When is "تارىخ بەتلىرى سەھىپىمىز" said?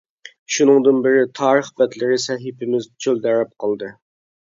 1.39-2.87